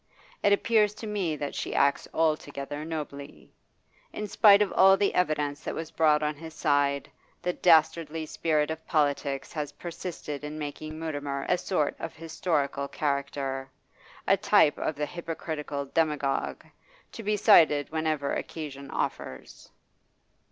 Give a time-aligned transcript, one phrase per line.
[0.41, 3.53] It appears to me that she acts altogether nobly.
[4.11, 7.07] In spite of all the evidence that was brought on his side,
[7.43, 13.69] the dastardly spirit of politics has persisted in making Mutimer a sort of historical character,
[14.25, 16.65] a type of the hypocritical demagogue,
[17.11, 19.69] to be cited whenever occasion offers.